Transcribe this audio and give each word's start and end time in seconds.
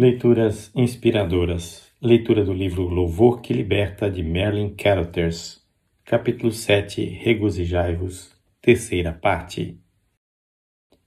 Leituras 0.00 0.70
inspiradoras. 0.76 1.90
Leitura 2.00 2.44
do 2.44 2.52
livro 2.52 2.84
Louvor 2.84 3.40
que 3.40 3.52
Liberta 3.52 4.08
de 4.08 4.22
Merlin 4.22 4.72
Carothers. 4.76 5.60
Capítulo 6.04 6.52
7 6.52 7.04
Regozijai-vos. 7.04 8.32
Terceira 8.62 9.12
parte. 9.12 9.76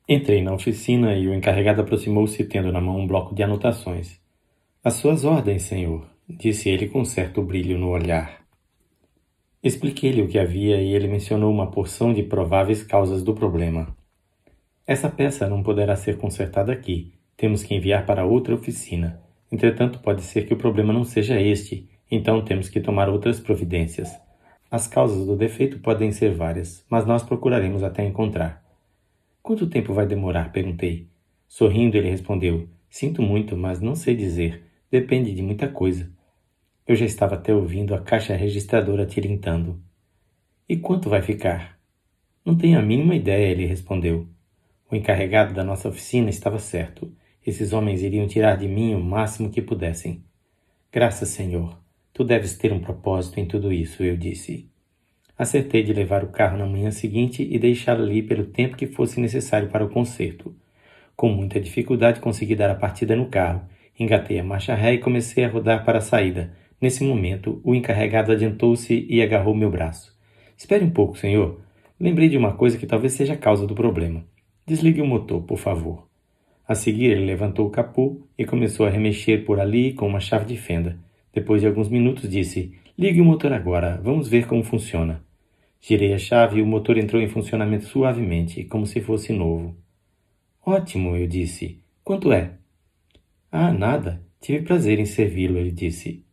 Entrei 0.10 0.42
na 0.42 0.54
oficina 0.54 1.16
e 1.16 1.26
o 1.26 1.34
encarregado 1.34 1.80
aproximou-se 1.80 2.44
tendo 2.44 2.70
na 2.70 2.82
mão 2.82 3.00
um 3.00 3.08
bloco 3.08 3.34
de 3.34 3.42
anotações. 3.42 4.20
As 4.84 4.96
suas 4.96 5.24
ordens, 5.24 5.62
senhor, 5.62 6.06
disse 6.28 6.68
ele 6.68 6.90
com 6.90 7.06
certo 7.06 7.42
brilho 7.42 7.78
no 7.78 7.92
olhar. 7.92 8.42
Expliquei-lhe 9.64 10.22
o 10.22 10.28
que 10.28 10.38
havia 10.38 10.82
e 10.82 10.94
ele 10.94 11.08
mencionou 11.08 11.50
uma 11.50 11.72
porção 11.72 12.14
de 12.14 12.24
prováveis 12.24 12.84
causas 12.84 13.24
do 13.24 13.34
problema. 13.34 13.96
Essa 14.86 15.10
peça 15.10 15.48
não 15.48 15.64
poderá 15.64 15.96
ser 15.96 16.18
consertada 16.18 16.74
aqui, 16.74 17.14
temos 17.42 17.64
que 17.64 17.74
enviar 17.74 18.06
para 18.06 18.24
outra 18.24 18.54
oficina. 18.54 19.20
Entretanto, 19.52 19.98
pode 19.98 20.22
ser 20.22 20.46
que 20.46 20.54
o 20.54 20.58
problema 20.58 20.94
não 20.94 21.04
seja 21.04 21.42
este, 21.42 21.90
então 22.12 22.46
temos 22.46 22.70
que 22.70 22.80
tomar 22.80 23.10
outras 23.10 23.40
providências. 23.40 24.12
As 24.70 24.86
causas 24.86 25.26
do 25.26 25.36
defeito 25.36 25.80
podem 25.80 26.12
ser 26.12 26.36
várias, 26.36 26.86
mas 26.88 27.04
nós 27.04 27.24
procuraremos 27.24 27.82
até 27.82 28.06
encontrar. 28.06 28.64
Quanto 29.42 29.66
tempo 29.66 29.92
vai 29.92 30.06
demorar? 30.06 30.52
perguntei. 30.52 31.10
Sorrindo, 31.48 31.98
ele 31.98 32.12
respondeu: 32.12 32.70
Sinto 32.88 33.24
muito, 33.24 33.58
mas 33.58 33.82
não 33.82 33.96
sei 33.96 34.16
dizer. 34.16 34.64
Depende 34.92 35.34
de 35.34 35.42
muita 35.42 35.68
coisa. 35.68 36.12
Eu 36.86 36.96
já 36.96 37.06
estava 37.06 37.34
até 37.34 37.52
ouvindo 37.52 37.96
a 37.96 38.02
caixa 38.02 38.36
registradora 38.36 39.08
tilintando. 39.08 39.82
E 40.70 40.78
quanto 40.78 41.10
vai 41.10 41.24
ficar? 41.24 41.80
Não 42.46 42.56
tenho 42.56 42.78
a 42.78 42.84
mínima 42.84 43.16
ideia, 43.16 43.52
ele 43.52 43.66
respondeu. 43.66 44.28
O 44.92 44.96
encarregado 44.96 45.56
da 45.56 45.64
nossa 45.64 45.90
oficina 45.90 46.30
estava 46.30 46.60
certo. 46.60 47.12
Esses 47.46 47.74
homens 47.74 48.04
iriam 48.04 48.28
tirar 48.28 48.56
de 48.56 48.68
mim 48.68 48.94
o 48.94 49.00
máximo 49.00 49.50
que 49.50 49.62
pudessem. 49.64 50.24
Graças, 50.92 51.30
Senhor. 51.30 51.76
Tu 52.14 52.24
deves 52.24 52.56
ter 52.56 52.72
um 52.72 52.80
propósito 52.80 53.40
em 53.40 53.48
tudo 53.48 53.74
isso, 53.74 54.04
eu 54.04 54.16
disse. 54.16 54.70
Acertei 55.36 55.82
de 55.82 55.92
levar 55.92 56.24
o 56.24 56.28
carro 56.28 56.56
na 56.56 56.68
manhã 56.68 56.92
seguinte 56.92 57.48
e 57.50 57.58
deixá-lo 57.58 58.04
ali 58.04 58.22
pelo 58.22 58.46
tempo 58.46 58.78
que 58.78 58.86
fosse 58.86 59.20
necessário 59.20 59.70
para 59.70 59.84
o 59.84 59.90
conserto. 59.90 60.56
Com 61.16 61.30
muita 61.30 61.60
dificuldade 61.60 62.20
consegui 62.20 62.56
dar 62.56 62.70
a 62.70 62.76
partida 62.76 63.16
no 63.16 63.26
carro. 63.26 63.64
Engatei 64.00 64.38
a 64.38 64.44
marcha 64.44 64.76
ré 64.76 64.94
e 64.94 65.00
comecei 65.00 65.44
a 65.44 65.50
rodar 65.50 65.84
para 65.84 65.98
a 65.98 66.02
saída. 66.02 66.54
Nesse 66.80 67.04
momento, 67.04 67.60
o 67.64 67.74
encarregado 67.74 68.32
adiantou-se 68.32 69.08
e 69.10 69.20
agarrou 69.20 69.56
meu 69.56 69.72
braço. 69.72 70.16
Espere 70.56 70.86
um 70.86 70.92
pouco, 70.92 71.18
senhor. 71.18 71.60
Lembrei 72.00 72.30
de 72.30 72.38
uma 72.38 72.54
coisa 72.54 72.78
que 72.78 72.86
talvez 72.86 73.14
seja 73.14 73.34
a 73.34 73.38
causa 73.38 73.66
do 73.66 73.74
problema. 73.74 74.24
Desligue 74.68 75.02
o 75.02 75.08
motor, 75.08 75.42
por 75.42 75.58
favor. 75.58 76.11
A 76.72 76.76
seguir, 76.76 77.12
ele 77.12 77.26
levantou 77.26 77.68
o 77.68 77.70
capô 77.70 78.22
e 78.38 78.46
começou 78.46 78.86
a 78.86 78.90
remexer 78.90 79.44
por 79.44 79.60
ali 79.60 79.92
com 79.92 80.08
uma 80.08 80.22
chave 80.22 80.46
de 80.46 80.56
fenda. 80.56 80.98
Depois 81.34 81.60
de 81.60 81.68
alguns 81.68 81.90
minutos, 81.90 82.30
disse: 82.30 82.74
Ligue 82.98 83.20
o 83.20 83.26
motor 83.26 83.52
agora, 83.52 84.00
vamos 84.02 84.30
ver 84.30 84.48
como 84.48 84.64
funciona. 84.64 85.22
Girei 85.82 86.14
a 86.14 86.18
chave 86.18 86.60
e 86.60 86.62
o 86.62 86.66
motor 86.66 86.98
entrou 86.98 87.22
em 87.22 87.28
funcionamento 87.28 87.84
suavemente, 87.84 88.64
como 88.64 88.88
se 88.88 89.02
fosse 89.02 89.34
novo. 89.34 89.76
Ótimo, 90.66 91.18
eu 91.18 91.28
disse. 91.28 91.78
Quanto 92.06 92.32
é? 92.32 92.54
Ah, 93.52 93.74
nada. 93.74 94.24
Tive 94.40 94.64
prazer 94.64 94.98
em 94.98 95.06
servi-lo, 95.06 95.58
ele 95.58 95.72
disse. 95.72 96.24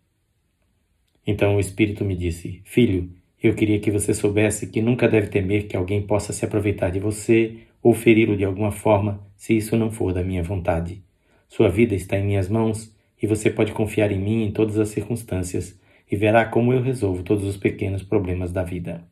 Então 1.27 1.56
o 1.56 1.61
espírito 1.61 2.05
me 2.05 2.14
disse: 2.14 2.62
Filho, 2.64 3.11
eu 3.42 3.56
queria 3.56 3.81
que 3.81 3.91
você 3.91 4.14
soubesse 4.14 4.69
que 4.69 4.81
nunca 4.81 5.09
deve 5.09 5.27
temer 5.27 5.66
que 5.66 5.77
alguém 5.77 6.00
possa 6.00 6.33
se 6.33 6.44
aproveitar 6.44 6.91
de 6.91 7.00
você 7.00 7.56
ou 7.83 7.92
feri-lo 7.92 8.36
de 8.36 8.44
alguma 8.44 8.70
forma, 8.70 9.27
se 9.39 9.56
isso 9.56 9.77
não 9.77 9.91
for 9.91 10.12
da 10.12 10.22
minha 10.22 10.42
vontade. 10.42 11.00
Sua 11.48 11.70
vida 11.70 11.94
está 11.94 12.19
em 12.19 12.27
minhas 12.27 12.48
mãos 12.48 12.92
e 13.22 13.27
você 13.27 13.48
pode 13.48 13.72
confiar 13.72 14.11
em 14.11 14.19
mim 14.19 14.42
em 14.42 14.50
todas 14.50 14.78
as 14.78 14.89
circunstâncias 14.89 15.81
e 16.11 16.17
verá 16.17 16.44
como 16.44 16.72
eu 16.72 16.83
resolvo 16.83 17.22
todos 17.22 17.44
os 17.44 17.56
pequenos 17.56 18.03
problemas 18.03 18.50
da 18.50 18.64
vida. 18.64 19.05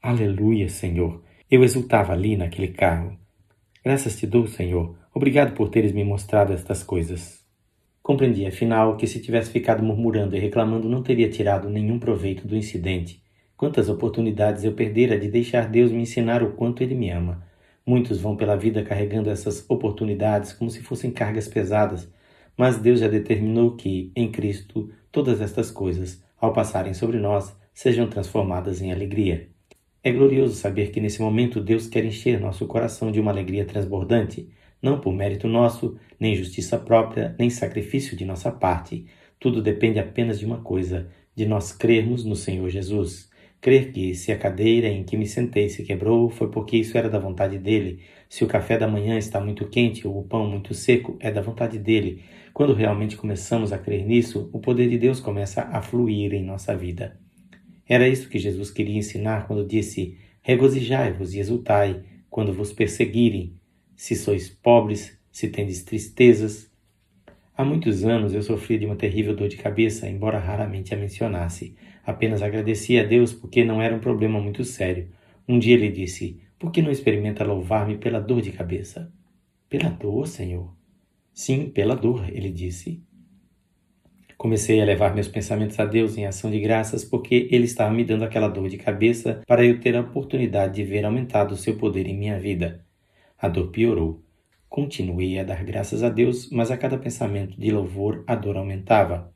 Aleluia, 0.00 0.68
Senhor! 0.68 1.22
Eu 1.50 1.64
exultava 1.64 2.12
ali 2.12 2.36
naquele 2.36 2.68
carro. 2.68 3.18
Graças 3.84 4.16
te 4.16 4.26
dou, 4.26 4.46
Senhor. 4.46 4.96
Obrigado 5.12 5.54
por 5.54 5.68
teres 5.68 5.92
me 5.92 6.04
mostrado 6.04 6.52
estas 6.52 6.84
coisas. 6.84 7.44
Compreendi, 8.00 8.46
afinal, 8.46 8.96
que 8.96 9.06
se 9.06 9.20
tivesse 9.20 9.50
ficado 9.50 9.82
murmurando 9.82 10.36
e 10.36 10.40
reclamando 10.40 10.88
não 10.88 11.02
teria 11.02 11.28
tirado 11.28 11.68
nenhum 11.68 11.98
proveito 11.98 12.46
do 12.46 12.56
incidente. 12.56 13.20
Quantas 13.56 13.88
oportunidades 13.88 14.64
eu 14.64 14.72
perdera 14.72 15.18
de 15.18 15.28
deixar 15.28 15.68
Deus 15.68 15.90
me 15.90 16.02
ensinar 16.02 16.42
o 16.42 16.52
quanto 16.52 16.82
Ele 16.82 16.94
me 16.94 17.10
ama 17.10 17.51
Muitos 17.84 18.20
vão 18.20 18.36
pela 18.36 18.56
vida 18.56 18.82
carregando 18.82 19.28
essas 19.28 19.64
oportunidades 19.68 20.52
como 20.52 20.70
se 20.70 20.82
fossem 20.82 21.10
cargas 21.10 21.48
pesadas, 21.48 22.08
mas 22.56 22.78
Deus 22.78 23.00
já 23.00 23.08
determinou 23.08 23.76
que, 23.76 24.12
em 24.14 24.30
Cristo, 24.30 24.90
todas 25.10 25.40
estas 25.40 25.70
coisas, 25.70 26.22
ao 26.40 26.52
passarem 26.52 26.94
sobre 26.94 27.18
nós, 27.18 27.56
sejam 27.74 28.08
transformadas 28.08 28.80
em 28.80 28.92
alegria. 28.92 29.48
É 30.02 30.12
glorioso 30.12 30.54
saber 30.54 30.90
que 30.90 31.00
nesse 31.00 31.22
momento 31.22 31.60
Deus 31.60 31.86
quer 31.86 32.04
encher 32.04 32.40
nosso 32.40 32.66
coração 32.66 33.10
de 33.10 33.20
uma 33.20 33.30
alegria 33.30 33.64
transbordante, 33.64 34.48
não 34.82 35.00
por 35.00 35.12
mérito 35.12 35.46
nosso, 35.46 35.96
nem 36.18 36.34
justiça 36.34 36.76
própria, 36.76 37.36
nem 37.38 37.48
sacrifício 37.48 38.16
de 38.16 38.24
nossa 38.24 38.50
parte. 38.50 39.06
Tudo 39.38 39.62
depende 39.62 40.00
apenas 40.00 40.40
de 40.40 40.44
uma 40.44 40.60
coisa: 40.60 41.08
de 41.34 41.46
nós 41.46 41.72
crermos 41.72 42.24
no 42.24 42.34
Senhor 42.34 42.68
Jesus. 42.68 43.30
Crer 43.62 43.92
que, 43.92 44.12
se 44.16 44.32
a 44.32 44.36
cadeira 44.36 44.88
em 44.88 45.04
que 45.04 45.16
me 45.16 45.24
sentei 45.24 45.68
se 45.68 45.84
quebrou, 45.84 46.28
foi 46.28 46.50
porque 46.50 46.76
isso 46.76 46.98
era 46.98 47.08
da 47.08 47.20
vontade 47.20 47.60
dele. 47.60 48.00
Se 48.28 48.42
o 48.42 48.48
café 48.48 48.76
da 48.76 48.88
manhã 48.88 49.16
está 49.16 49.40
muito 49.40 49.68
quente 49.68 50.04
ou 50.04 50.18
o 50.18 50.24
pão 50.24 50.50
muito 50.50 50.74
seco, 50.74 51.16
é 51.20 51.30
da 51.30 51.40
vontade 51.40 51.78
dele. 51.78 52.24
Quando 52.52 52.74
realmente 52.74 53.16
começamos 53.16 53.72
a 53.72 53.78
crer 53.78 54.04
nisso, 54.04 54.50
o 54.52 54.58
poder 54.58 54.88
de 54.88 54.98
Deus 54.98 55.20
começa 55.20 55.62
a 55.62 55.80
fluir 55.80 56.34
em 56.34 56.42
nossa 56.42 56.76
vida. 56.76 57.16
Era 57.88 58.08
isso 58.08 58.28
que 58.28 58.36
Jesus 58.36 58.68
queria 58.68 58.98
ensinar 58.98 59.46
quando 59.46 59.64
disse: 59.64 60.18
Regozijai-vos 60.40 61.32
e 61.32 61.38
exultai 61.38 62.02
quando 62.28 62.52
vos 62.52 62.72
perseguirem. 62.72 63.54
Se 63.94 64.16
sois 64.16 64.48
pobres, 64.48 65.16
se 65.30 65.46
tendes 65.46 65.84
tristezas. 65.84 66.68
Há 67.54 67.64
muitos 67.64 68.04
anos 68.04 68.32
eu 68.32 68.42
sofri 68.42 68.78
de 68.78 68.86
uma 68.86 68.96
terrível 68.96 69.36
dor 69.36 69.48
de 69.48 69.58
cabeça, 69.58 70.08
embora 70.08 70.38
raramente 70.38 70.94
a 70.94 70.96
mencionasse. 70.96 71.76
Apenas 72.04 72.42
agradecia 72.42 73.02
a 73.02 73.04
Deus 73.04 73.32
porque 73.32 73.62
não 73.62 73.80
era 73.80 73.94
um 73.94 74.00
problema 74.00 74.40
muito 74.40 74.64
sério. 74.64 75.10
Um 75.46 75.58
dia 75.58 75.74
ele 75.74 75.90
disse: 75.90 76.40
Por 76.58 76.72
que 76.72 76.80
não 76.80 76.90
experimenta 76.90 77.44
louvar-me 77.44 77.98
pela 77.98 78.20
dor 78.20 78.40
de 78.40 78.52
cabeça? 78.52 79.12
Pela 79.68 79.90
dor, 79.90 80.26
Senhor? 80.26 80.74
Sim, 81.34 81.68
pela 81.68 81.94
dor, 81.94 82.26
ele 82.30 82.50
disse. 82.50 83.02
Comecei 84.42 84.80
a 84.80 84.84
levar 84.84 85.14
meus 85.14 85.28
pensamentos 85.28 85.78
a 85.78 85.84
Deus 85.84 86.16
em 86.16 86.26
ação 86.26 86.50
de 86.50 86.58
graças 86.58 87.04
porque 87.04 87.48
Ele 87.50 87.64
estava 87.64 87.94
me 87.94 88.02
dando 88.02 88.24
aquela 88.24 88.48
dor 88.48 88.68
de 88.68 88.76
cabeça 88.76 89.40
para 89.46 89.64
eu 89.64 89.78
ter 89.78 89.94
a 89.94 90.00
oportunidade 90.00 90.74
de 90.74 90.84
ver 90.84 91.04
aumentado 91.04 91.52
o 91.52 91.56
seu 91.56 91.76
poder 91.76 92.08
em 92.08 92.18
minha 92.18 92.40
vida. 92.40 92.84
A 93.38 93.48
dor 93.48 93.70
piorou. 93.70 94.20
Continuei 94.72 95.38
a 95.38 95.44
dar 95.44 95.62
graças 95.64 96.02
a 96.02 96.08
Deus, 96.08 96.48
mas 96.48 96.70
a 96.70 96.78
cada 96.78 96.96
pensamento 96.96 97.60
de 97.60 97.70
louvor 97.70 98.24
a 98.26 98.34
dor 98.34 98.56
aumentava. 98.56 99.30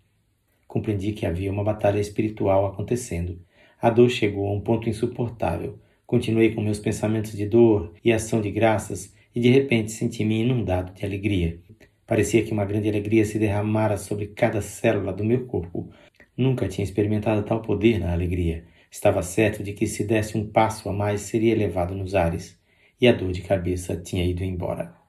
Compreendi 0.67 1.13
que 1.13 1.27
havia 1.27 1.53
uma 1.53 1.63
batalha 1.63 2.01
espiritual 2.01 2.65
acontecendo. 2.65 3.39
A 3.79 3.91
dor 3.91 4.09
chegou 4.09 4.49
a 4.49 4.53
um 4.55 4.63
ponto 4.63 4.89
insuportável. 4.89 5.79
Continuei 6.07 6.55
com 6.55 6.63
meus 6.63 6.79
pensamentos 6.79 7.33
de 7.33 7.45
dor 7.45 7.93
e 8.03 8.15
ação 8.15 8.41
de 8.41 8.51
graças 8.51 9.15
e 9.35 9.39
de 9.39 9.51
repente 9.51 9.93
senti-me 9.93 10.41
inundado 10.41 10.95
de 10.95 11.05
alegria. 11.05 11.61
Parecia 12.07 12.43
que 12.43 12.53
uma 12.53 12.65
grande 12.65 12.89
alegria 12.89 13.27
se 13.27 13.39
derramara 13.39 13.99
sobre 13.99 14.29
cada 14.29 14.63
célula 14.63 15.13
do 15.13 15.23
meu 15.23 15.45
corpo. 15.45 15.91
Nunca 16.35 16.67
tinha 16.67 16.83
experimentado 16.83 17.43
tal 17.43 17.61
poder 17.61 18.01
na 18.01 18.11
alegria. 18.11 18.65
Estava 18.91 19.21
certo 19.23 19.63
de 19.63 19.75
que 19.75 19.87
se 19.87 20.03
desse 20.03 20.39
um 20.39 20.49
passo 20.49 20.89
a 20.89 20.95
mais 20.95 21.21
seria 21.21 21.53
elevado 21.53 21.95
nos 21.95 22.15
ares. 22.15 22.59
E 22.99 23.07
a 23.07 23.13
dor 23.13 23.33
de 23.33 23.43
cabeça 23.43 23.95
tinha 23.99 24.25
ido 24.25 24.43
embora. 24.43 25.05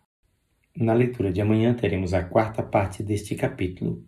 Na 0.79 0.93
leitura 0.93 1.33
de 1.33 1.41
amanhã 1.41 1.73
teremos 1.73 2.13
a 2.13 2.23
quarta 2.23 2.61
parte 2.61 3.01
deste 3.01 3.33
capítulo. 3.33 4.05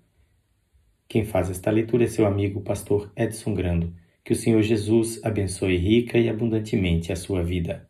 Quem 1.07 1.25
faz 1.25 1.49
esta 1.49 1.71
leitura 1.71 2.03
é 2.03 2.07
seu 2.07 2.27
amigo 2.27 2.61
pastor 2.61 3.11
Edson 3.15 3.55
Grando. 3.55 3.91
Que 4.23 4.33
o 4.33 4.35
Senhor 4.35 4.61
Jesus 4.61 5.19
abençoe 5.23 5.77
rica 5.77 6.19
e 6.19 6.29
abundantemente 6.29 7.11
a 7.11 7.15
sua 7.15 7.41
vida. 7.41 7.88